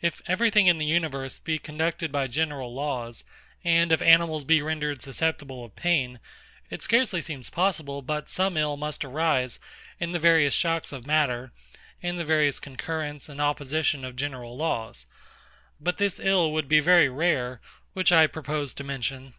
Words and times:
If 0.00 0.22
every 0.28 0.50
thing 0.50 0.68
in 0.68 0.78
the 0.78 0.86
universe 0.86 1.40
be 1.40 1.58
conducted 1.58 2.12
by 2.12 2.28
general 2.28 2.72
laws, 2.72 3.24
and 3.64 3.90
if 3.90 4.00
animals 4.00 4.44
be 4.44 4.62
rendered 4.62 5.02
susceptible 5.02 5.64
of 5.64 5.74
pain, 5.74 6.20
it 6.70 6.84
scarcely 6.84 7.20
seems 7.20 7.50
possible 7.50 8.00
but 8.00 8.28
some 8.30 8.56
ill 8.56 8.76
must 8.76 9.04
arise 9.04 9.58
in 9.98 10.12
the 10.12 10.20
various 10.20 10.54
shocks 10.54 10.92
of 10.92 11.04
matter, 11.04 11.50
and 12.00 12.16
the 12.16 12.24
various 12.24 12.60
concurrence 12.60 13.28
and 13.28 13.40
opposition 13.40 14.04
of 14.04 14.14
general 14.14 14.56
laws; 14.56 15.04
but 15.80 15.96
this 15.96 16.20
ill 16.22 16.52
would 16.52 16.68
be 16.68 16.78
very 16.78 17.08
rare, 17.08 17.60
were 17.92 18.02
it 18.02 18.10
not 18.12 18.32
for 18.32 18.42
the 18.42 18.46
third 18.46 18.46
circumstance, 18.46 18.46
which 18.46 18.46
I 18.46 18.52
proposed 18.68 18.76
to 18.76 18.84
mention, 18.84 19.24
viz. 19.30 19.34